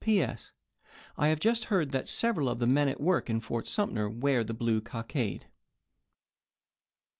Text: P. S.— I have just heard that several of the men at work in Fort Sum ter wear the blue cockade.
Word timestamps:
P. 0.03 0.19
S.— 0.19 0.51
I 1.15 1.27
have 1.27 1.39
just 1.39 1.65
heard 1.65 1.91
that 1.91 2.09
several 2.09 2.49
of 2.49 2.57
the 2.57 2.65
men 2.65 2.87
at 2.87 2.99
work 2.99 3.29
in 3.29 3.39
Fort 3.39 3.67
Sum 3.67 3.93
ter 3.93 4.09
wear 4.09 4.43
the 4.43 4.51
blue 4.55 4.81
cockade. 4.81 5.45